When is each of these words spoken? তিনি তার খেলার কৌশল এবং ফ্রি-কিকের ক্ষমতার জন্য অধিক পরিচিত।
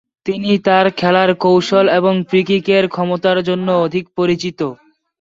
তিনি 0.25 0.51
তার 0.59 0.85
খেলার 0.99 1.29
কৌশল 1.43 1.85
এবং 1.99 2.13
ফ্রি-কিকের 2.27 2.83
ক্ষমতার 2.87 3.37
জন্য 3.43 3.67
অধিক 3.85 4.05
পরিচিত। 4.17 4.59